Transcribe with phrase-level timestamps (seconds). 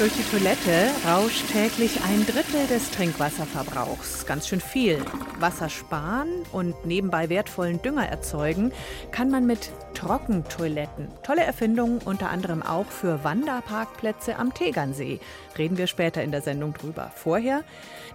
[0.00, 4.24] Durch die Toilette rauscht täglich ein Drittel des Trinkwasserverbrauchs.
[4.24, 5.04] Ganz schön viel.
[5.38, 8.72] Wasser sparen und nebenbei wertvollen Dünger erzeugen
[9.10, 11.08] kann man mit Trockentoiletten.
[11.22, 15.20] Tolle Erfindung unter anderem auch für Wanderparkplätze am Tegernsee.
[15.58, 17.12] Reden wir später in der Sendung drüber.
[17.14, 17.62] Vorher,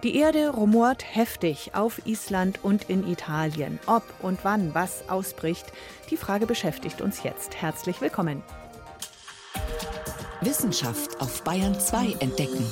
[0.02, 3.78] die Erde rumort heftig auf Island und in Italien.
[3.86, 5.72] Ob und wann was ausbricht,
[6.10, 7.62] die Frage beschäftigt uns jetzt.
[7.62, 8.42] Herzlich willkommen.
[10.42, 12.64] Wissenschaft auf Bayern 2 entdecken.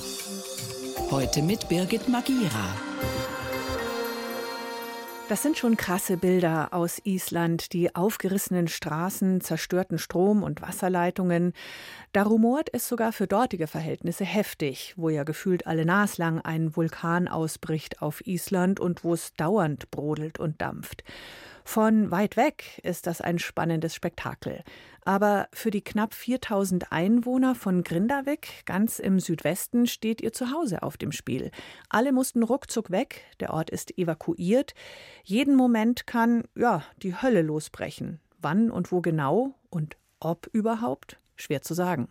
[1.10, 2.76] Heute mit Birgit Magira.
[5.30, 11.54] Das sind schon krasse Bilder aus Island, die aufgerissenen Straßen, zerstörten Strom- und Wasserleitungen.
[12.12, 17.28] Da rumort es sogar für dortige Verhältnisse heftig, wo ja gefühlt alle naslang ein Vulkan
[17.28, 21.02] ausbricht auf Island und wo es dauernd brodelt und dampft.
[21.66, 24.62] Von weit weg ist das ein spannendes Spektakel.
[25.04, 30.96] Aber für die knapp 4000 Einwohner von Grindavik, ganz im Südwesten, steht ihr Zuhause auf
[30.96, 31.50] dem Spiel.
[31.88, 34.74] Alle mussten ruckzuck weg, der Ort ist evakuiert.
[35.24, 38.20] Jeden Moment kann, ja, die Hölle losbrechen.
[38.38, 41.18] Wann und wo genau und ob überhaupt?
[41.36, 42.08] Schwer zu sagen.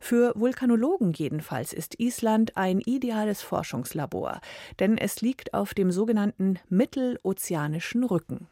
[0.00, 4.40] Für Vulkanologen jedenfalls ist Island ein ideales Forschungslabor,
[4.80, 8.48] denn es liegt auf dem sogenannten mittelozeanischen Rücken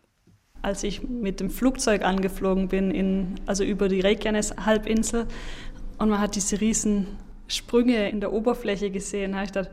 [0.65, 5.27] als ich mit dem Flugzeug angeflogen bin, in, also über die Reykjanes-Halbinsel.
[5.99, 7.07] Und man hat diese riesen
[7.47, 9.35] Sprünge in der Oberfläche gesehen.
[9.35, 9.71] Habe ich gedacht,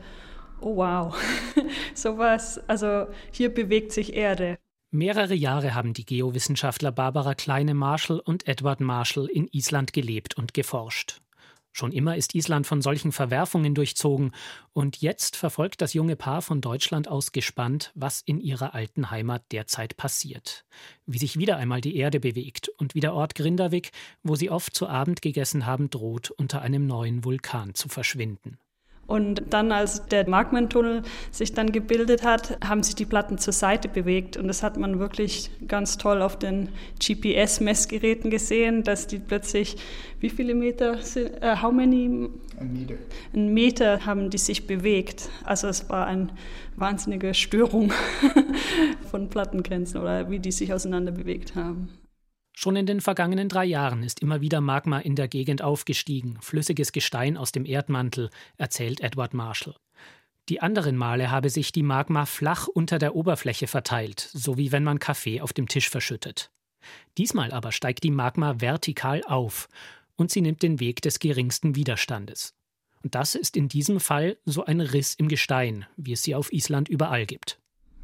[0.59, 1.15] oh wow,
[1.93, 4.57] sowas, also hier bewegt sich Erde.
[4.93, 11.21] Mehrere Jahre haben die Geowissenschaftler Barbara Kleine-Marshall und Edward Marshall in Island gelebt und geforscht.
[11.73, 14.31] Schon immer ist Island von solchen Verwerfungen durchzogen,
[14.73, 19.43] und jetzt verfolgt das junge Paar von Deutschland aus gespannt, was in ihrer alten Heimat
[19.51, 20.65] derzeit passiert.
[21.05, 23.91] Wie sich wieder einmal die Erde bewegt und wie der Ort Grindavik,
[24.23, 28.59] wo sie oft zu Abend gegessen haben, droht, unter einem neuen Vulkan zu verschwinden.
[29.11, 31.01] Und dann, als der Magmentunnel
[31.31, 34.37] sich dann gebildet hat, haben sich die Platten zur Seite bewegt.
[34.37, 39.75] Und das hat man wirklich ganz toll auf den GPS-Messgeräten gesehen, dass die plötzlich,
[40.21, 42.29] wie viele Meter sind, uh, how many?
[42.57, 42.95] Ein Meter.
[43.33, 45.27] Ein Meter haben die sich bewegt.
[45.43, 46.29] Also es war eine
[46.77, 47.91] wahnsinnige Störung
[49.11, 51.89] von Plattengrenzen oder wie die sich auseinander bewegt haben.
[52.63, 56.91] Schon in den vergangenen drei Jahren ist immer wieder Magma in der Gegend aufgestiegen, flüssiges
[56.91, 59.73] Gestein aus dem Erdmantel, erzählt Edward Marshall.
[60.47, 64.83] Die anderen Male habe sich die Magma flach unter der Oberfläche verteilt, so wie wenn
[64.83, 66.51] man Kaffee auf dem Tisch verschüttet.
[67.17, 69.67] Diesmal aber steigt die Magma vertikal auf
[70.15, 72.53] und sie nimmt den Weg des geringsten Widerstandes.
[73.01, 76.53] Und das ist in diesem Fall so ein Riss im Gestein, wie es sie auf
[76.53, 77.59] Island überall gibt.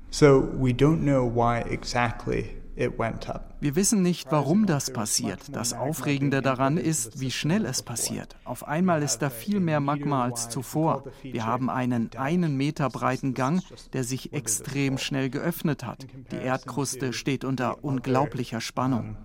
[0.09, 5.39] So we don't know why exactly wir wissen nicht, warum das passiert.
[5.51, 8.35] Das Aufregende daran ist, wie schnell es passiert.
[8.43, 11.05] Auf einmal ist da viel mehr Magma als zuvor.
[11.23, 16.05] Wir haben einen einen Meter breiten Gang, der sich extrem schnell geöffnet hat.
[16.31, 19.17] Die Erdkruste steht unter unglaublicher Spannung.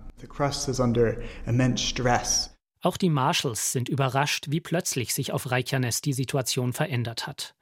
[2.81, 7.55] Auch die Marshalls sind überrascht, wie plötzlich sich auf Reykjanes die Situation verändert hat.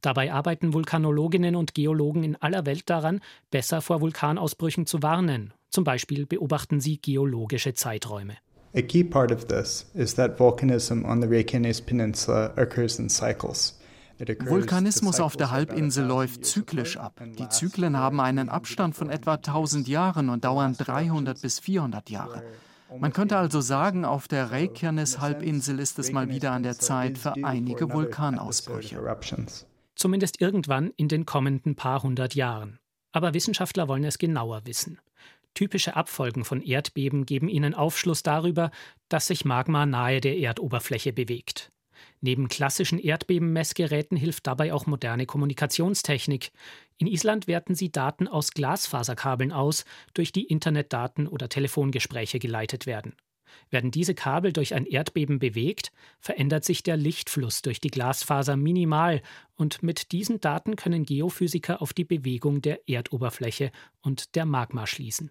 [0.00, 3.20] Dabei arbeiten Vulkanologinnen und Geologen in aller Welt daran,
[3.50, 5.52] besser vor Vulkanausbrüchen zu warnen.
[5.70, 8.34] Zum Beispiel beobachten sie geologische Zeiträume.
[8.74, 13.78] A key part of this is that volcanism on the Reykjanes Peninsula occurs in cycles.
[14.18, 17.20] Vulkanismus auf der Halbinsel läuft zyklisch ab.
[17.38, 22.42] Die Zyklen haben einen Abstand von etwa 1000 Jahren und dauern 300 bis 400 Jahre.
[22.98, 27.34] Man könnte also sagen, auf der Reykjanes-Halbinsel ist es mal wieder an der Zeit für
[27.44, 29.04] einige Vulkanausbrüche
[29.98, 32.78] zumindest irgendwann in den kommenden paar hundert Jahren.
[33.12, 35.00] Aber Wissenschaftler wollen es genauer wissen.
[35.54, 38.70] Typische Abfolgen von Erdbeben geben ihnen Aufschluss darüber,
[39.08, 41.72] dass sich Magma nahe der Erdoberfläche bewegt.
[42.20, 46.50] Neben klassischen Erdbebenmessgeräten hilft dabei auch moderne Kommunikationstechnik.
[46.98, 49.84] In Island werten sie Daten aus Glasfaserkabeln aus,
[50.14, 53.16] durch die Internetdaten oder Telefongespräche geleitet werden.
[53.70, 59.22] Werden diese Kabel durch ein Erdbeben bewegt, verändert sich der Lichtfluss durch die Glasfaser minimal
[59.54, 65.30] und mit diesen Daten können Geophysiker auf die Bewegung der Erdoberfläche und der Magma schließen.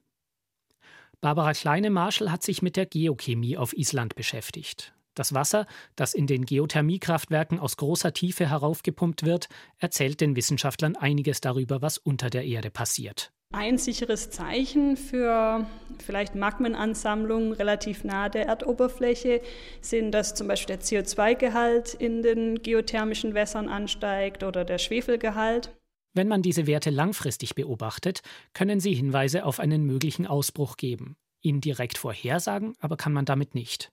[1.22, 4.94] Barbara Kleine-Marschall hat sich mit der Geochemie auf Island beschäftigt.
[5.16, 5.66] Das Wasser,
[5.96, 9.50] das in den Geothermiekraftwerken aus großer Tiefe heraufgepumpt wird,
[9.80, 13.32] erzählt den Wissenschaftlern einiges darüber, was unter der Erde passiert.
[13.54, 15.66] Ein sicheres Zeichen für
[16.06, 19.42] vielleicht Magmenansammlungen relativ nahe der Erdoberfläche
[19.82, 25.76] sind, dass zum Beispiel der CO2-Gehalt in den geothermischen Wässern ansteigt oder der Schwefelgehalt.
[26.14, 28.22] Wenn man diese Werte langfristig beobachtet,
[28.54, 31.16] können sie Hinweise auf einen möglichen Ausbruch geben.
[31.42, 33.92] Ihn direkt vorhersagen aber kann man damit nicht.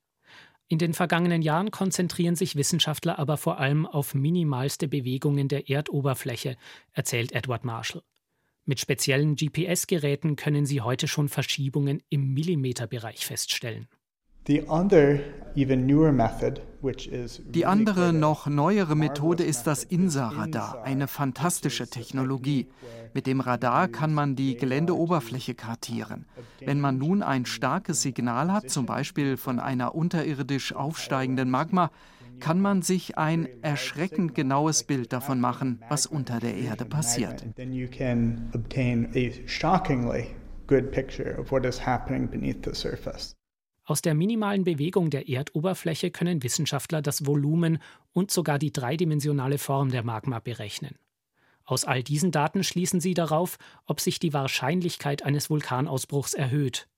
[0.69, 6.57] In den vergangenen Jahren konzentrieren sich Wissenschaftler aber vor allem auf minimalste Bewegungen der Erdoberfläche,
[6.93, 8.03] erzählt Edward Marshall.
[8.67, 13.89] Mit speziellen GPS-Geräten können sie heute schon Verschiebungen im Millimeterbereich feststellen.
[14.47, 14.67] Die
[17.67, 22.69] andere, noch neuere Methode ist das INSA-Radar, eine fantastische Technologie.
[23.15, 26.27] Mit dem Radar kann man die Geländeoberfläche kartieren.
[26.61, 31.91] Wenn man nun ein starkes Signal hat, zum Beispiel von einer unterirdisch aufsteigenden Magma,
[32.41, 37.45] kann man sich ein erschreckend genaues Bild davon machen, was unter der Erde passiert.
[43.87, 47.79] Aus der minimalen Bewegung der Erdoberfläche können Wissenschaftler das Volumen
[48.13, 50.97] und sogar die dreidimensionale Form der Magma berechnen.
[51.67, 56.89] Aus all diesen Daten schließen sie darauf, ob sich die Wahrscheinlichkeit eines Vulkanausbruchs erhöht.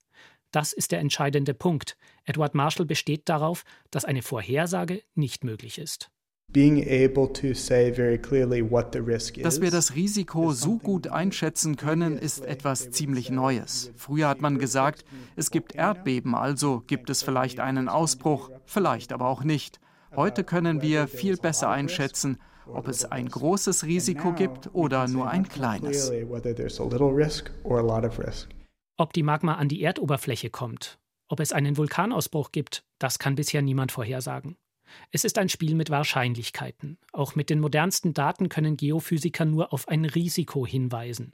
[0.51, 1.97] Das ist der entscheidende Punkt.
[2.25, 6.09] Edward Marshall besteht darauf, dass eine Vorhersage nicht möglich ist.
[9.43, 13.91] Dass wir das Risiko so gut einschätzen können, ist etwas ziemlich Neues.
[13.97, 15.03] Früher hat man gesagt,
[15.35, 19.81] es gibt Erdbeben, also gibt es vielleicht einen Ausbruch, vielleicht aber auch nicht.
[20.15, 25.47] Heute können wir viel besser einschätzen, ob es ein großes Risiko gibt oder nur ein
[25.47, 26.11] kleines.
[28.99, 30.97] Ob die Magma an die Erdoberfläche kommt,
[31.27, 34.57] ob es einen Vulkanausbruch gibt, das kann bisher niemand vorhersagen.
[35.11, 36.97] Es ist ein Spiel mit Wahrscheinlichkeiten.
[37.11, 41.33] Auch mit den modernsten Daten können Geophysiker nur auf ein Risiko hinweisen.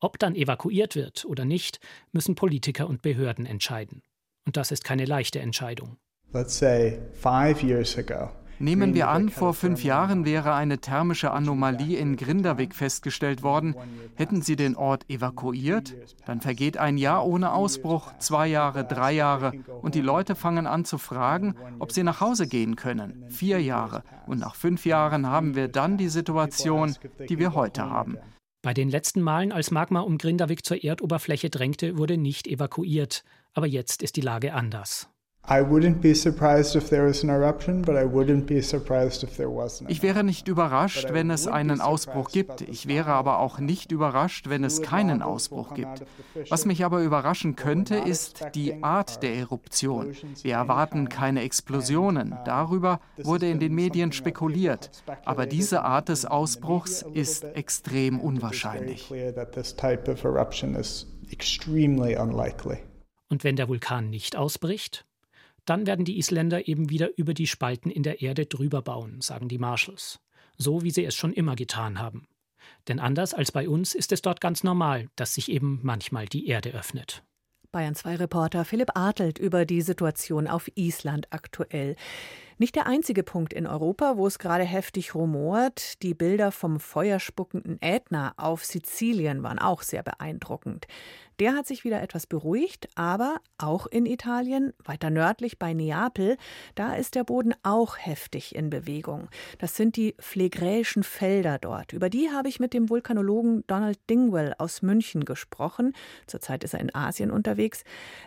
[0.00, 1.80] Ob dann evakuiert wird oder nicht,
[2.12, 4.02] müssen Politiker und Behörden entscheiden.
[4.44, 5.96] Und das ist keine leichte Entscheidung.
[6.34, 11.98] Let's say five years ago, Nehmen wir an, vor fünf Jahren wäre eine thermische Anomalie
[11.98, 13.74] in Grindavik festgestellt worden.
[14.14, 15.94] Hätten Sie den Ort evakuiert?
[16.26, 19.52] Dann vergeht ein Jahr ohne Ausbruch, zwei Jahre, drei Jahre
[19.82, 23.24] und die Leute fangen an zu fragen, ob sie nach Hause gehen können.
[23.28, 24.02] Vier Jahre.
[24.26, 26.96] Und nach fünf Jahren haben wir dann die Situation,
[27.28, 28.18] die wir heute haben.
[28.60, 33.22] Bei den letzten Malen, als Magma um Grindavik zur Erdoberfläche drängte, wurde nicht evakuiert.
[33.54, 35.08] Aber jetzt ist die Lage anders.
[39.88, 42.60] Ich wäre nicht überrascht, wenn es einen Ausbruch gibt.
[42.60, 46.04] Ich wäre aber auch nicht überrascht, wenn es keinen Ausbruch gibt.
[46.50, 50.14] Was mich aber überraschen könnte, ist die Art der Eruption.
[50.42, 52.36] Wir erwarten keine Explosionen.
[52.44, 54.90] Darüber wurde in den Medien spekuliert.
[55.24, 59.10] Aber diese Art des Ausbruchs ist extrem unwahrscheinlich.
[63.30, 65.07] Und wenn der Vulkan nicht ausbricht?
[65.68, 69.48] Dann werden die Isländer eben wieder über die Spalten in der Erde drüber bauen, sagen
[69.48, 70.18] die Marshalls.
[70.56, 72.26] So wie sie es schon immer getan haben.
[72.88, 76.46] Denn anders als bei uns ist es dort ganz normal, dass sich eben manchmal die
[76.46, 77.22] Erde öffnet.
[77.70, 81.96] Bayern 2 Reporter Philipp Artelt über die Situation auf Island aktuell.
[82.60, 86.02] Nicht der einzige Punkt in Europa, wo es gerade heftig rumort.
[86.02, 90.88] Die Bilder vom feuerspuckenden Ätna auf Sizilien waren auch sehr beeindruckend.
[91.38, 96.36] Der hat sich wieder etwas beruhigt, aber auch in Italien, weiter nördlich bei Neapel,
[96.74, 99.28] da ist der Boden auch heftig in Bewegung.
[99.58, 101.92] Das sind die phlegräischen Felder dort.
[101.92, 105.94] Über die habe ich mit dem Vulkanologen Donald Dingwell aus München gesprochen.
[106.26, 107.84] Zurzeit ist er in Asien unterwegs.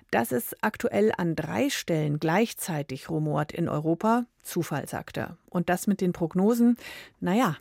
[0.10, 5.38] Dass es aktuell an drei Stellen gleichzeitig rumort in Europa, Zufall, sagt er.
[5.50, 6.78] Und das mit den Prognosen,
[7.20, 7.58] naja.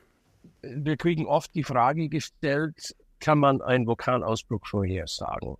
[0.62, 5.56] Wir kriegen oft die Frage gestellt, kann man einen Vulkanausbruch vorhersagen?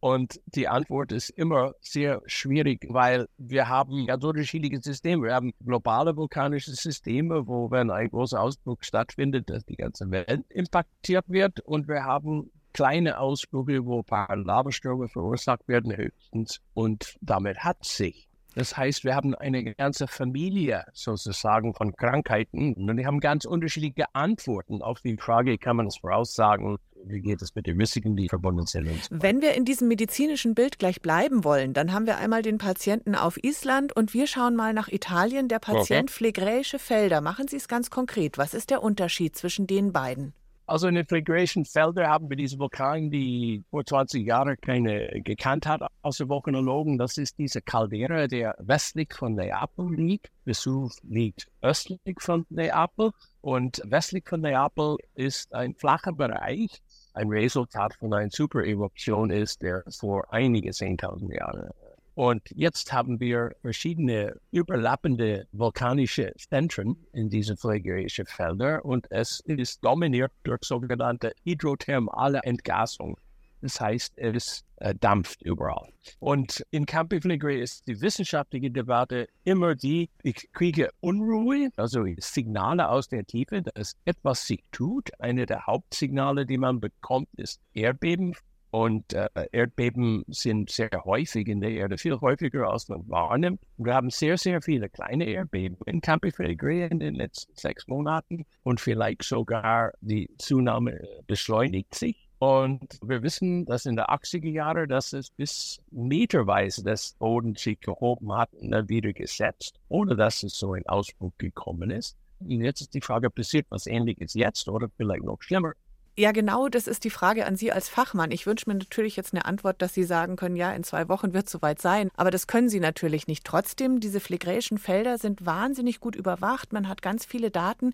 [0.00, 5.26] Und die Antwort ist immer sehr schwierig, weil wir haben ganz unterschiedliche Systeme.
[5.26, 10.44] Wir haben globale vulkanische Systeme, wo wenn ein großer Ausbruch stattfindet, dass die ganze Welt
[10.48, 11.60] impactiert wird.
[11.60, 16.60] Und wir haben kleine Ausbrüche, wo ein paar Lavastürme verursacht werden höchstens.
[16.74, 22.96] Und damit hat sich das heißt, wir haben eine ganze Familie sozusagen von Krankheiten und
[22.96, 27.54] die haben ganz unterschiedliche Antworten auf die Frage, kann man es voraussagen, wie geht es
[27.54, 29.08] mit den Risiken, die verbunden sind.
[29.10, 33.14] Wenn wir in diesem medizinischen Bild gleich bleiben wollen, dann haben wir einmal den Patienten
[33.14, 35.48] auf Island und wir schauen mal nach Italien.
[35.48, 36.12] Der Patient okay.
[36.12, 37.20] phlegräische Felder.
[37.20, 38.38] Machen Sie es ganz konkret.
[38.38, 40.34] Was ist der Unterschied zwischen den beiden?
[40.66, 45.66] Also in den Phlegration Felder haben wir diese Vulkan, die vor 20 Jahren keine gekannt
[45.66, 46.98] hat, außer Vulkanologen.
[46.98, 50.30] Das ist diese Caldera, der westlich von Neapel liegt.
[50.44, 56.82] Vesuv liegt östlich von Neapel und westlich von Neapel ist ein flacher Bereich
[57.14, 61.70] ein Resultat von einer Supereruption ist, der vor einige 10.000 Jahren
[62.14, 69.82] und jetzt haben wir verschiedene überlappende vulkanische Zentren in diesen phlegerischen Feldern und es ist
[69.84, 73.16] dominiert durch sogenannte hydrothermale Entgasung.
[73.62, 75.88] Das heißt, es äh, dampft überall.
[76.18, 82.88] Und in Campi Flegrei ist die wissenschaftliche Debatte immer die, ich kriege Unruhe, also Signale
[82.88, 85.10] aus der Tiefe, dass etwas sich tut.
[85.20, 88.34] Eine der Hauptsignale, die man bekommt, ist Erdbeben
[88.72, 93.60] und äh, Erdbeben sind sehr häufig in der Erde, viel häufiger als man wahrnimmt.
[93.76, 98.46] Wir haben sehr, sehr viele kleine Erdbeben in Campi Flegrei in den letzten sechs Monaten
[98.62, 102.30] und vielleicht sogar die Zunahme beschleunigt sich.
[102.38, 107.78] Und wir wissen, dass in den 80er Jahren, dass es bis meterweise das Boden sich
[107.78, 112.16] gehoben hat und dann wieder gesetzt, ohne dass es so ein Ausbruch gekommen ist.
[112.40, 115.74] Und jetzt ist die Frage, passiert was Ähnliches jetzt oder vielleicht noch schlimmer?
[116.18, 118.32] Ja, genau, das ist die Frage an Sie als Fachmann.
[118.32, 121.32] Ich wünsche mir natürlich jetzt eine Antwort, dass Sie sagen können, ja, in zwei Wochen
[121.32, 122.10] wird es soweit sein.
[122.16, 123.44] Aber das können Sie natürlich nicht.
[123.44, 126.72] Trotzdem, diese phlegräischen Felder sind wahnsinnig gut überwacht.
[126.72, 127.92] Man hat ganz viele Daten.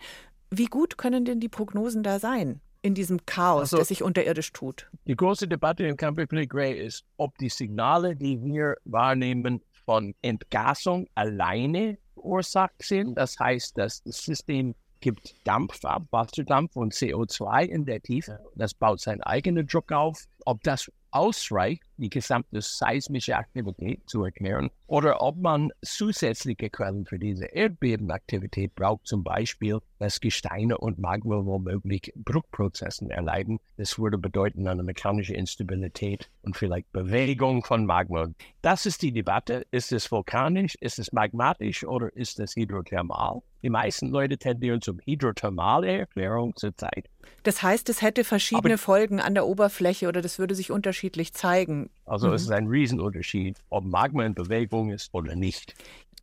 [0.50, 2.60] Wie gut können denn die Prognosen da sein?
[2.80, 4.88] in diesem Chaos, also, das sich unterirdisch tut.
[5.06, 6.16] Die große Debatte im Camp
[6.48, 13.16] Grey ist, ob die Signale, die wir wahrnehmen, von Entgasung alleine verursacht sind.
[13.16, 18.40] Das heißt, dass das System gibt Dampf ab, Wasserdampf und CO2 in der Tiefe.
[18.54, 20.24] Das baut seinen eigenen Druck auf.
[20.44, 27.18] Ob das ausreicht, die gesamte seismische Aktivität zu erklären, oder ob man zusätzliche Quellen für
[27.18, 33.58] diese Erdbebenaktivität braucht, zum Beispiel, dass Gesteine und Magma womöglich Bruchprozessen erleiden.
[33.76, 38.28] Das würde bedeuten eine mechanische Instabilität und vielleicht Bewegung von Magma.
[38.62, 39.66] Das ist die Debatte.
[39.70, 43.42] Ist es vulkanisch, ist es magmatisch oder ist es hydrothermal?
[43.62, 47.08] Die meisten Leute tendieren zum hydrothermale Erklärung zurzeit.
[47.42, 51.32] Das heißt, es hätte verschiedene Aber Folgen an der Oberfläche oder das würde sich unterschiedlich
[51.34, 51.90] zeigen.
[52.04, 52.34] Also mhm.
[52.34, 55.74] es ist ein Riesenunterschied, ob Magma in Bewegung ist oder nicht.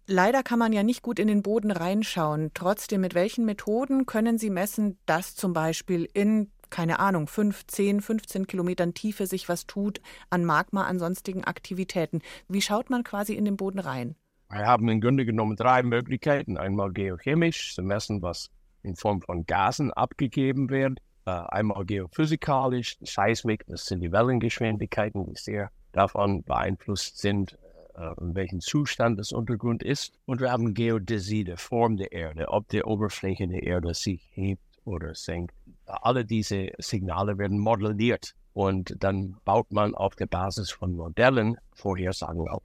[0.07, 2.51] Leider kann man ja nicht gut in den Boden reinschauen.
[2.53, 8.01] Trotzdem, mit welchen Methoden können Sie messen, dass zum Beispiel in, keine Ahnung, 5, 10,
[8.01, 12.21] 15 Kilometern Tiefe sich was tut an Magma, an sonstigen Aktivitäten?
[12.47, 14.15] Wie schaut man quasi in den Boden rein?
[14.55, 16.57] Wir haben im Grunde genommen drei Möglichkeiten.
[16.57, 18.49] Einmal geochemisch, zu messen, was
[18.83, 20.99] in Form von Gasen abgegeben wird.
[21.25, 27.57] Äh, einmal geophysikalisch, Seismik, das sind die Wellengeschwindigkeiten, die sehr davon beeinflusst sind,
[27.97, 30.13] äh, in welchem Zustand das Untergrund ist.
[30.25, 34.63] Und wir haben Geodäsie, die Form der Erde, ob die Oberfläche der Erde sich hebt
[34.85, 35.53] oder senkt.
[35.85, 42.47] Alle diese Signale werden modelliert und dann baut man auf der Basis von Modellen Vorhersagen
[42.47, 42.63] auf.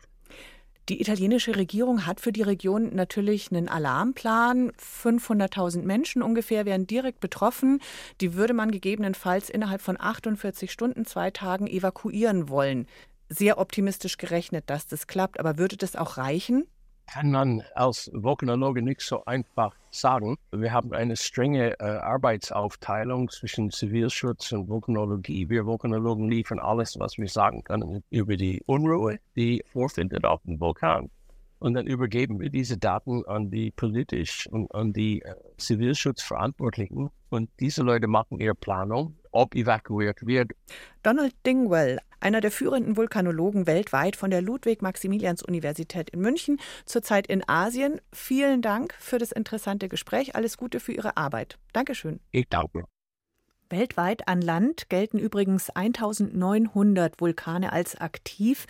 [0.88, 4.72] Die italienische Regierung hat für die Region natürlich einen Alarmplan.
[4.72, 7.80] 500.000 Menschen ungefähr wären direkt betroffen.
[8.20, 12.86] Die würde man gegebenenfalls innerhalb von 48 Stunden, zwei Tagen evakuieren wollen.
[13.28, 15.38] Sehr optimistisch gerechnet, dass das klappt.
[15.38, 16.64] Aber würde das auch reichen?
[17.12, 20.36] Kann man als Vulkanologe nicht so einfach sagen.
[20.52, 25.48] Wir haben eine strenge äh, Arbeitsaufteilung zwischen Zivilschutz und Vulkanologie.
[25.48, 30.60] Wir Vulkanologen liefern alles, was wir sagen können über die Unruhe, die vorfindet auf dem
[30.60, 31.10] Vulkan.
[31.60, 37.10] Und dann übergeben wir diese Daten an die politisch und an die äh, Zivilschutzverantwortlichen.
[37.28, 40.52] Und diese Leute machen ihre Planung, ob evakuiert wird.
[41.02, 48.00] Donald Dingwell, einer der führenden Vulkanologen weltweit von der Ludwig-Maximilians-Universität in München, zurzeit in Asien.
[48.12, 50.34] Vielen Dank für das interessante Gespräch.
[50.34, 51.58] Alles Gute für Ihre Arbeit.
[51.74, 52.20] Dankeschön.
[52.32, 52.84] Ich danke.
[53.70, 58.66] Weltweit an Land gelten übrigens 1900 Vulkane als aktiv.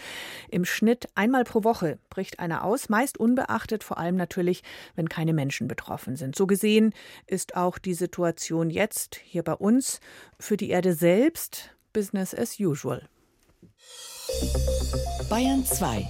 [0.50, 4.62] Im Schnitt einmal pro Woche bricht einer aus, meist unbeachtet, vor allem natürlich,
[4.94, 6.36] wenn keine Menschen betroffen sind.
[6.36, 6.92] So gesehen
[7.26, 10.00] ist auch die Situation jetzt hier bei uns
[10.38, 13.08] für die Erde selbst Business as usual.
[15.28, 16.06] Bayern 2.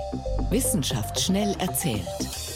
[0.51, 2.50] Wissenschaft schnell erzählt.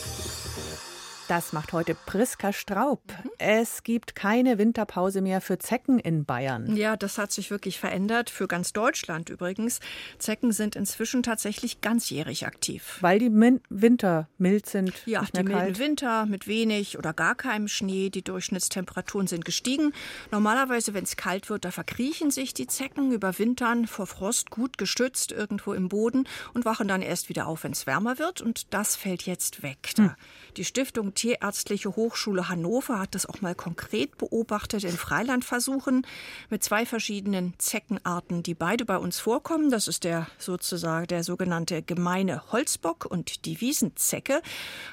[1.28, 3.00] Das macht heute Priska Straub.
[3.06, 3.30] Mhm.
[3.38, 6.76] Es gibt keine Winterpause mehr für Zecken in Bayern.
[6.76, 8.28] Ja, das hat sich wirklich verändert.
[8.28, 9.80] Für ganz Deutschland übrigens.
[10.18, 12.98] Zecken sind inzwischen tatsächlich ganzjährig aktiv.
[13.00, 14.92] Weil die Min Winter mild sind.
[15.06, 18.10] Ja, die milden Winter mit wenig oder gar keinem Schnee.
[18.10, 19.94] Die Durchschnittstemperaturen sind gestiegen.
[20.30, 25.32] Normalerweise, wenn es kalt wird, da verkriechen sich die Zecken, überwintern vor Frost gut gestützt
[25.32, 28.42] irgendwo im Boden und wachen dann erst wieder auf, wenn es wärmer wird.
[28.42, 29.78] Und das fällt jetzt weg.
[29.96, 30.10] Hm.
[30.56, 36.06] Die Stiftung Tierärztliche Hochschule Hannover hat das auch mal konkret beobachtet in Freilandversuchen
[36.48, 39.70] mit zwei verschiedenen Zeckenarten, die beide bei uns vorkommen.
[39.70, 44.42] Das ist der sozusagen der sogenannte gemeine Holzbock und die Wiesenzecke.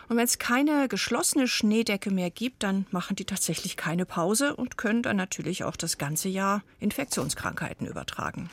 [0.09, 4.79] Und wenn es keine geschlossene Schneedecke mehr gibt, dann machen die tatsächlich keine Pause und
[4.79, 8.49] können dann natürlich auch das ganze Jahr Infektionskrankheiten übertragen.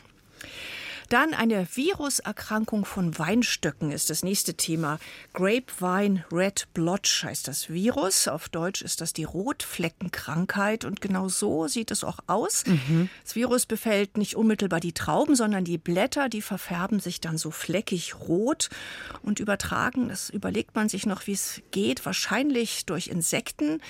[1.09, 4.99] Dann eine Viruserkrankung von Weinstöcken ist das nächste Thema.
[5.33, 8.29] Grapevine Red Blotch heißt das Virus.
[8.29, 12.65] Auf Deutsch ist das die Rotfleckenkrankheit und genau so sieht es auch aus.
[12.67, 13.09] Mhm.
[13.25, 17.50] Das Virus befällt nicht unmittelbar die Trauben, sondern die Blätter, die verfärben sich dann so
[17.50, 18.69] fleckig rot
[19.23, 23.81] und übertragen, das überlegt man sich noch, wie es geht, wahrscheinlich durch Insekten.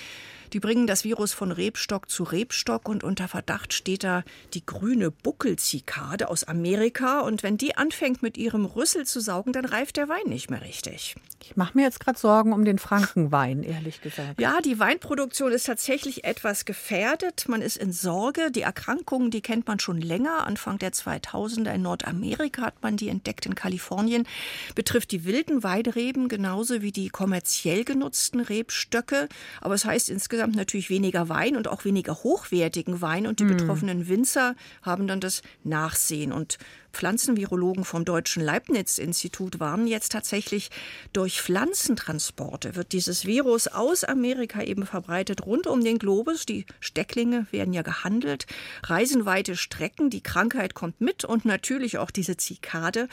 [0.53, 5.11] Die bringen das Virus von Rebstock zu Rebstock und unter Verdacht steht da die grüne
[5.11, 7.21] Buckelzikade aus Amerika.
[7.21, 10.61] Und wenn die anfängt mit ihrem Rüssel zu saugen, dann reift der Wein nicht mehr
[10.61, 11.15] richtig.
[11.41, 14.39] Ich mache mir jetzt gerade Sorgen um den Frankenwein, ehrlich gesagt.
[14.39, 17.45] Ja, die Weinproduktion ist tatsächlich etwas gefährdet.
[17.47, 18.51] Man ist in Sorge.
[18.51, 20.45] Die Erkrankungen, die kennt man schon länger.
[20.45, 24.27] Anfang der 2000er in Nordamerika hat man die entdeckt in Kalifornien.
[24.75, 29.29] Betrifft die wilden Weidreben genauso wie die kommerziell genutzten Rebstöcke.
[29.61, 33.27] Aber es heißt insgesamt, insgesamt natürlich weniger Wein und auch weniger hochwertigen Wein.
[33.27, 33.57] Und die mm.
[33.57, 36.31] betroffenen Winzer haben dann das Nachsehen.
[36.31, 36.57] Und
[36.93, 40.69] Pflanzenvirologen vom Deutschen Leibniz-Institut warnen jetzt tatsächlich,
[41.11, 46.45] durch Pflanzentransporte wird dieses Virus aus Amerika eben verbreitet rund um den Globus.
[46.45, 48.45] Die Stecklinge werden ja gehandelt,
[48.83, 53.09] reisen weite Strecken, die Krankheit kommt mit und natürlich auch diese Zikade.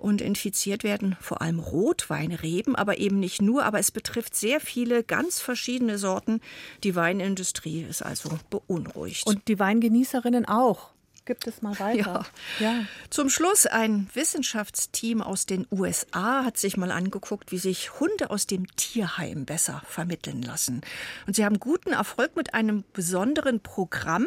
[0.00, 5.04] Und infiziert werden vor allem Rotweinreben, aber eben nicht nur, aber es betrifft sehr viele
[5.04, 6.40] ganz verschiedene Sorten.
[6.84, 9.26] Die Weinindustrie ist also beunruhigt.
[9.26, 10.90] Und die Weingenießerinnen auch.
[11.26, 12.24] Gibt es mal weiter.
[12.58, 12.72] Ja.
[12.72, 12.84] ja.
[13.10, 18.46] Zum Schluss ein Wissenschaftsteam aus den USA hat sich mal angeguckt, wie sich Hunde aus
[18.46, 20.80] dem Tierheim besser vermitteln lassen.
[21.26, 24.26] Und sie haben guten Erfolg mit einem besonderen Programm,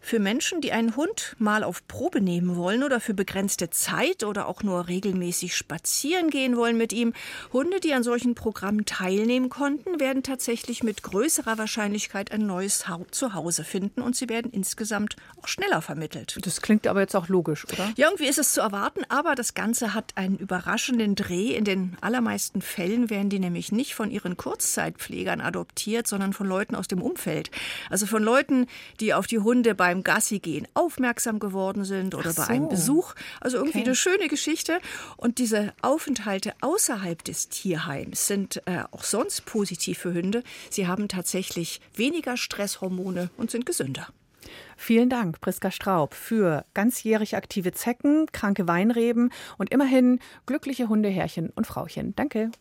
[0.00, 4.48] für Menschen, die einen Hund mal auf Probe nehmen wollen oder für begrenzte Zeit oder
[4.48, 7.12] auch nur regelmäßig spazieren gehen wollen mit ihm,
[7.52, 13.64] Hunde, die an solchen Programmen teilnehmen konnten, werden tatsächlich mit größerer Wahrscheinlichkeit ein neues Zuhause
[13.64, 16.38] finden und sie werden insgesamt auch schneller vermittelt.
[16.42, 17.92] Das klingt aber jetzt auch logisch, oder?
[17.96, 21.54] Ja, irgendwie ist es zu erwarten, aber das Ganze hat einen überraschenden Dreh.
[21.54, 26.74] In den allermeisten Fällen werden die nämlich nicht von ihren Kurzzeitpflegern adoptiert, sondern von Leuten
[26.74, 27.50] aus dem Umfeld.
[27.90, 28.66] Also von Leuten,
[29.00, 32.42] die auf die Hunde bei beim Gassi-Gehen aufmerksam geworden sind oder so.
[32.42, 33.14] bei einem Besuch.
[33.40, 33.88] Also irgendwie okay.
[33.88, 34.78] eine schöne Geschichte.
[35.16, 40.44] Und diese Aufenthalte außerhalb des Tierheims sind äh, auch sonst positiv für Hunde.
[40.70, 44.06] Sie haben tatsächlich weniger Stresshormone und sind gesünder.
[44.76, 51.66] Vielen Dank, Priska Straub, für ganzjährig aktive Zecken, kranke Weinreben und immerhin glückliche Hundeherrchen und
[51.66, 52.14] Frauchen.
[52.14, 52.52] Danke.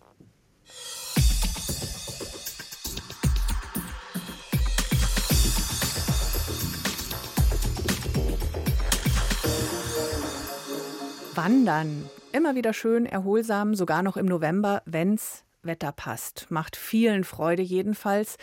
[11.41, 12.10] Wandern.
[12.34, 16.47] Immer wieder schön, erholsam, sogar noch im November, wenn's Wetter passt.
[16.49, 18.36] Macht vielen Freude jedenfalls,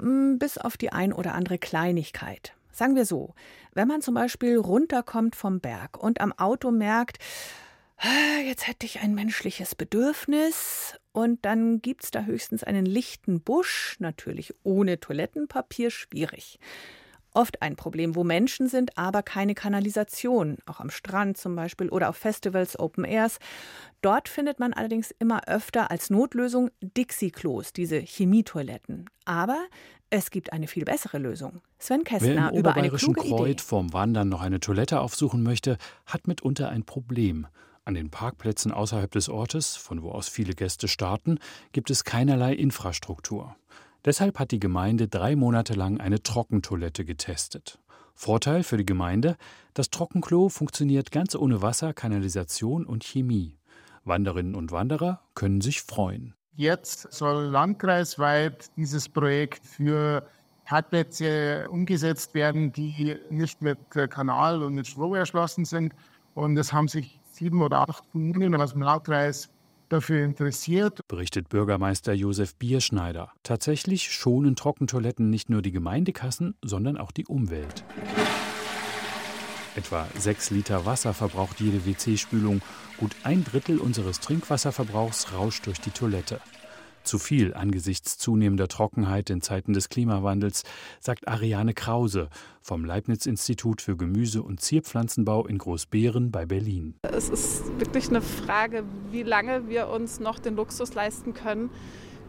[0.00, 2.54] mm, bis auf die ein oder andere Kleinigkeit.
[2.70, 3.34] Sagen wir so,
[3.74, 7.18] wenn man zum Beispiel runterkommt vom Berg und am Auto merkt,
[7.98, 13.96] ah, jetzt hätte ich ein menschliches Bedürfnis und dann gibt's da höchstens einen lichten Busch,
[13.98, 16.58] natürlich ohne Toilettenpapier, schwierig
[17.34, 22.08] oft ein Problem, wo Menschen sind, aber keine Kanalisation, auch am Strand zum Beispiel oder
[22.08, 23.38] auf Festivals, Open Airs.
[24.00, 29.08] Dort findet man allerdings immer öfter als Notlösung Dixie-Klos, diese Chemietoiletten.
[29.24, 29.58] Aber
[30.10, 31.62] es gibt eine viel bessere Lösung.
[31.78, 35.78] Sven Kästner Wer im über eine kluge Kreuz vorm Wandern noch eine Toilette aufsuchen möchte,
[36.04, 37.46] hat mitunter ein Problem.
[37.84, 41.38] An den Parkplätzen außerhalb des Ortes, von wo aus viele Gäste starten,
[41.72, 43.56] gibt es keinerlei Infrastruktur.
[44.04, 47.78] Deshalb hat die Gemeinde drei Monate lang eine Trockentoilette getestet.
[48.14, 49.36] Vorteil für die Gemeinde:
[49.74, 53.58] Das Trockenklo funktioniert ganz ohne Wasser, Kanalisation und Chemie.
[54.04, 56.34] Wanderinnen und Wanderer können sich freuen.
[56.54, 60.26] Jetzt soll landkreisweit dieses Projekt für
[60.64, 65.94] Parkplätze umgesetzt werden, die nicht mit Kanal und mit Strom erschlossen sind.
[66.34, 69.48] Und es haben sich sieben oder acht Kommunen aus dem Landkreis
[69.92, 71.06] dafür interessiert.
[71.08, 73.32] Berichtet Bürgermeister Josef Bierschneider.
[73.42, 77.84] Tatsächlich schonen Trockentoiletten nicht nur die Gemeindekassen, sondern auch die Umwelt.
[79.76, 82.60] Etwa sechs Liter Wasser verbraucht jede WC-Spülung.
[82.98, 86.40] Gut ein Drittel unseres Trinkwasserverbrauchs rauscht durch die Toilette.
[87.04, 90.62] Zu viel angesichts zunehmender Trockenheit in Zeiten des Klimawandels,
[91.00, 92.28] sagt Ariane Krause
[92.60, 96.94] vom Leibniz-Institut für Gemüse- und Zierpflanzenbau in Großbeeren bei Berlin.
[97.02, 101.70] Es ist wirklich eine Frage, wie lange wir uns noch den Luxus leisten können,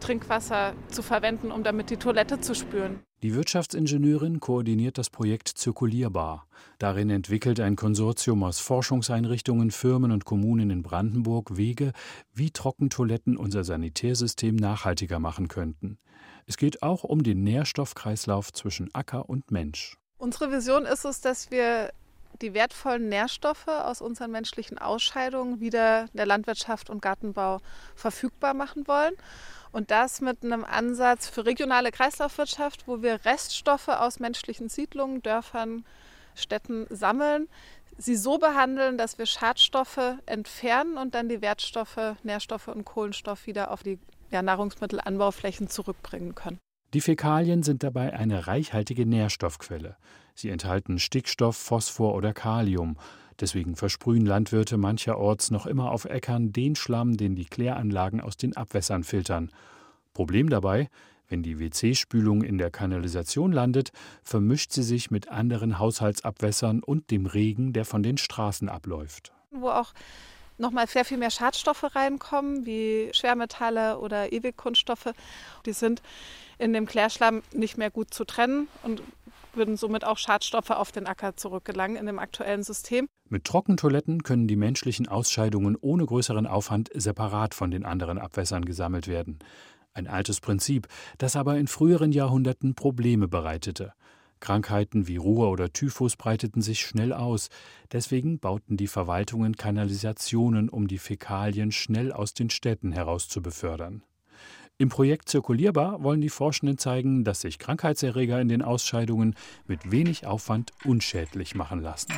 [0.00, 3.00] Trinkwasser zu verwenden, um damit die Toilette zu spüren.
[3.24, 6.46] Die Wirtschaftsingenieurin koordiniert das Projekt Zirkulierbar.
[6.78, 11.94] Darin entwickelt ein Konsortium aus Forschungseinrichtungen, Firmen und Kommunen in Brandenburg Wege,
[12.34, 15.96] wie Trockentoiletten unser Sanitärsystem nachhaltiger machen könnten.
[16.44, 19.96] Es geht auch um den Nährstoffkreislauf zwischen Acker und Mensch.
[20.18, 21.94] Unsere Vision ist es, dass wir
[22.42, 27.60] die wertvollen Nährstoffe aus unseren menschlichen Ausscheidungen wieder der Landwirtschaft und Gartenbau
[27.94, 29.14] verfügbar machen wollen.
[29.72, 35.84] Und das mit einem Ansatz für regionale Kreislaufwirtschaft, wo wir Reststoffe aus menschlichen Siedlungen, Dörfern,
[36.36, 37.48] Städten sammeln,
[37.98, 43.70] sie so behandeln, dass wir Schadstoffe entfernen und dann die Wertstoffe, Nährstoffe und Kohlenstoff wieder
[43.70, 43.98] auf die
[44.30, 46.58] ja, Nahrungsmittelanbauflächen zurückbringen können.
[46.92, 49.96] Die Fäkalien sind dabei eine reichhaltige Nährstoffquelle.
[50.34, 52.96] Sie enthalten Stickstoff, Phosphor oder Kalium.
[53.40, 58.56] Deswegen versprühen Landwirte mancherorts noch immer auf Äckern den Schlamm, den die Kläranlagen aus den
[58.56, 59.50] Abwässern filtern.
[60.12, 60.88] Problem dabei,
[61.28, 63.90] wenn die WC-Spülung in der Kanalisation landet,
[64.22, 69.32] vermischt sie sich mit anderen Haushaltsabwässern und dem Regen, der von den Straßen abläuft.
[69.50, 69.94] Wo auch
[70.58, 75.12] nochmal sehr viel mehr Schadstoffe reinkommen, wie Schwermetalle oder Ewigkunststoffe.
[75.66, 76.02] Die sind
[76.58, 79.02] in dem Klärschlamm nicht mehr gut zu trennen und
[79.56, 83.06] würden somit auch Schadstoffe auf den Acker zurückgelangen in dem aktuellen System.
[83.28, 89.08] Mit Trockentoiletten können die menschlichen Ausscheidungen ohne größeren Aufwand separat von den anderen Abwässern gesammelt
[89.08, 89.38] werden.
[89.92, 90.88] Ein altes Prinzip,
[91.18, 93.92] das aber in früheren Jahrhunderten Probleme bereitete.
[94.40, 97.48] Krankheiten wie Ruhr oder Typhus breiteten sich schnell aus.
[97.92, 104.02] Deswegen bauten die Verwaltungen Kanalisationen, um die Fäkalien schnell aus den Städten heraus zu befördern.
[104.76, 109.36] Im Projekt Zirkulierbar wollen die Forschenden zeigen, dass sich Krankheitserreger in den Ausscheidungen
[109.68, 112.12] mit wenig Aufwand unschädlich machen lassen.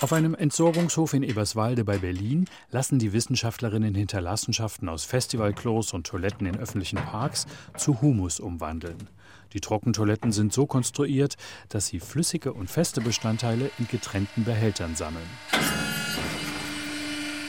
[0.00, 6.46] Auf einem Entsorgungshof in Eberswalde bei Berlin lassen die Wissenschaftlerinnen Hinterlassenschaften aus Festivalklos und Toiletten
[6.46, 7.46] in öffentlichen Parks
[7.76, 8.96] zu Humus umwandeln.
[9.52, 11.36] Die Trockentoiletten sind so konstruiert,
[11.68, 15.28] dass sie flüssige und feste Bestandteile in getrennten Behältern sammeln.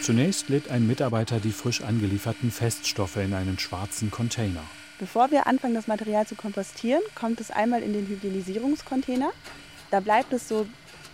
[0.01, 4.63] Zunächst lädt ein Mitarbeiter die frisch angelieferten Feststoffe in einen schwarzen Container.
[4.97, 9.31] Bevor wir anfangen, das Material zu kompostieren, kommt es einmal in den Hygienisierungscontainer.
[9.91, 10.65] Da bleibt es so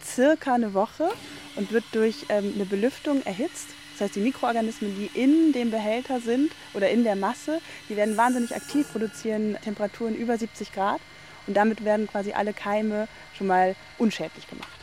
[0.05, 1.09] circa eine Woche
[1.57, 3.67] und wird durch ähm, eine Belüftung erhitzt.
[3.91, 8.15] Das heißt, die Mikroorganismen, die in dem Behälter sind oder in der Masse, die werden
[8.15, 11.01] wahnsinnig aktiv, produzieren Temperaturen über 70 Grad
[11.45, 14.76] und damit werden quasi alle Keime schon mal unschädlich gemacht.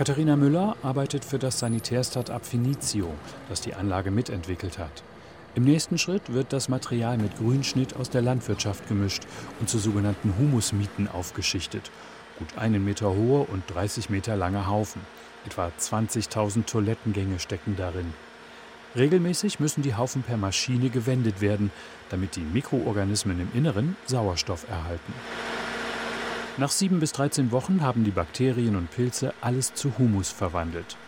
[0.00, 3.12] Katharina Müller arbeitet für das Sanitär-Startup Finizio,
[3.50, 5.02] das die Anlage mitentwickelt hat.
[5.54, 9.24] Im nächsten Schritt wird das Material mit Grünschnitt aus der Landwirtschaft gemischt
[9.60, 11.90] und zu sogenannten Humusmieten aufgeschichtet.
[12.38, 15.02] Gut einen Meter hohe und 30 Meter lange Haufen.
[15.44, 18.14] Etwa 20.000 Toilettengänge stecken darin.
[18.96, 21.70] Regelmäßig müssen die Haufen per Maschine gewendet werden,
[22.08, 25.12] damit die Mikroorganismen im Inneren Sauerstoff erhalten.
[26.60, 30.98] Nach sieben bis 13 Wochen haben die Bakterien und Pilze alles zu Humus verwandelt.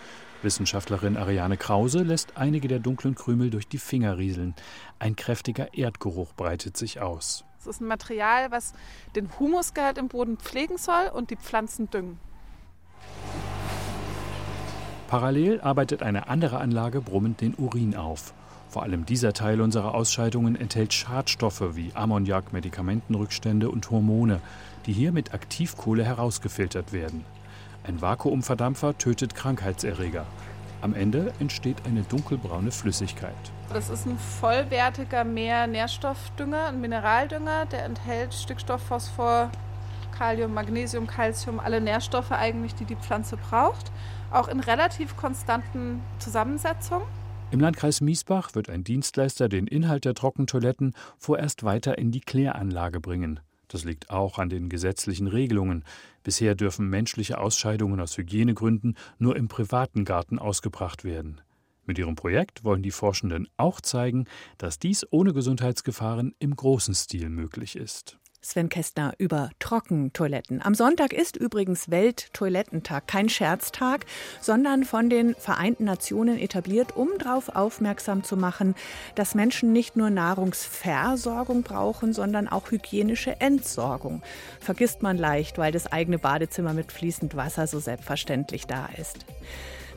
[0.40, 4.54] Wissenschaftlerin Ariane Krause lässt einige der dunklen Krümel durch die Finger rieseln.
[4.98, 7.44] Ein kräftiger Erdgeruch breitet sich aus.
[7.60, 8.72] Es ist ein Material, was
[9.14, 12.18] den Humusgehalt im Boden pflegen soll und die Pflanzen düngen.
[15.08, 18.32] Parallel arbeitet eine andere Anlage brummend den Urin auf.
[18.72, 24.40] Vor allem dieser Teil unserer Ausscheidungen enthält Schadstoffe wie Ammoniak, Medikamentenrückstände und Hormone,
[24.86, 27.24] die hier mit Aktivkohle herausgefiltert werden.
[27.84, 30.26] Ein Vakuumverdampfer tötet Krankheitserreger.
[30.82, 33.34] Am Ende entsteht eine dunkelbraune Flüssigkeit.
[33.72, 39.50] Das ist ein vollwertiger Mehr-Nährstoffdünger, ein Mineraldünger, der enthält Stickstoff, Phosphor,
[40.12, 43.90] Kalium, Magnesium, Calcium, alle Nährstoffe eigentlich, die die Pflanze braucht,
[44.30, 47.06] auch in relativ konstanten Zusammensetzungen.
[47.50, 52.98] Im Landkreis Miesbach wird ein Dienstleister den Inhalt der Trockentoiletten vorerst weiter in die Kläranlage
[52.98, 53.40] bringen.
[53.72, 55.82] Das liegt auch an den gesetzlichen Regelungen.
[56.22, 61.40] Bisher dürfen menschliche Ausscheidungen aus Hygienegründen nur im privaten Garten ausgebracht werden.
[61.86, 64.26] Mit ihrem Projekt wollen die Forschenden auch zeigen,
[64.58, 68.18] dass dies ohne Gesundheitsgefahren im großen Stil möglich ist.
[68.44, 70.60] Sven Kästner über Trockentoiletten.
[70.62, 74.04] Am Sonntag ist übrigens Welttoilettentag, kein Scherztag,
[74.40, 78.74] sondern von den Vereinten Nationen etabliert, um darauf aufmerksam zu machen,
[79.14, 84.22] dass Menschen nicht nur Nahrungsversorgung brauchen, sondern auch hygienische Entsorgung.
[84.60, 89.24] Vergisst man leicht, weil das eigene Badezimmer mit fließend Wasser so selbstverständlich da ist.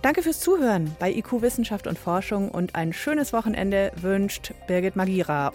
[0.03, 5.51] Danke fürs Zuhören bei IQ Wissenschaft und Forschung und ein schönes Wochenende wünscht Birgit Magira.